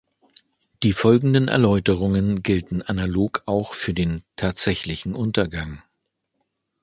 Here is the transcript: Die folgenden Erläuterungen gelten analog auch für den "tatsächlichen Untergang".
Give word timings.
Die 0.81 0.93
folgenden 0.93 1.47
Erläuterungen 1.47 2.41
gelten 2.41 2.81
analog 2.81 3.43
auch 3.45 3.75
für 3.75 3.93
den 3.93 4.23
"tatsächlichen 4.35 5.13
Untergang". 5.13 5.83